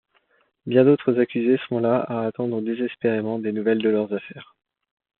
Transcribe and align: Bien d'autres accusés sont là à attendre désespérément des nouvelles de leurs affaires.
Bien 0.65 0.83
d'autres 0.83 1.19
accusés 1.19 1.59
sont 1.69 1.77
là 1.79 1.97
à 1.99 2.25
attendre 2.25 2.59
désespérément 2.63 3.37
des 3.37 3.51
nouvelles 3.51 3.83
de 3.83 3.89
leurs 3.89 4.11
affaires. 4.11 4.55